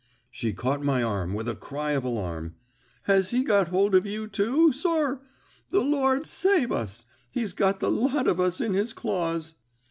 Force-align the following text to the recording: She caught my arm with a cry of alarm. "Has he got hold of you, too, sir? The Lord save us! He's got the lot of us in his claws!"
She 0.31 0.51
caught 0.51 0.81
my 0.83 1.03
arm 1.03 1.35
with 1.35 1.47
a 1.47 1.53
cry 1.53 1.91
of 1.91 2.03
alarm. 2.03 2.55
"Has 3.03 3.29
he 3.29 3.43
got 3.43 3.67
hold 3.67 3.93
of 3.93 4.03
you, 4.07 4.27
too, 4.27 4.73
sir? 4.73 5.21
The 5.69 5.81
Lord 5.81 6.25
save 6.25 6.71
us! 6.71 7.05
He's 7.31 7.53
got 7.53 7.79
the 7.81 7.91
lot 7.91 8.27
of 8.27 8.39
us 8.39 8.59
in 8.59 8.73
his 8.73 8.93
claws!" 8.93 9.53